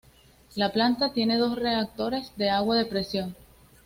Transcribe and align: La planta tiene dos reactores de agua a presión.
La 0.55 0.71
planta 0.71 1.13
tiene 1.13 1.37
dos 1.37 1.55
reactores 1.55 2.35
de 2.35 2.49
agua 2.49 2.81
a 2.81 2.85
presión. 2.85 3.35